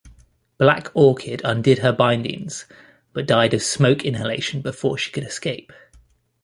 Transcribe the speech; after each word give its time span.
Black 0.57 0.89
Orchid 0.95 1.43
undid 1.45 1.77
her 1.77 1.91
bindings 1.91 2.65
but 3.13 3.27
died 3.27 3.53
of 3.53 3.61
smoke 3.61 4.03
inhalation 4.03 4.63
before 4.63 4.97
she 4.97 5.11
could 5.11 5.23
escape. 5.25 5.71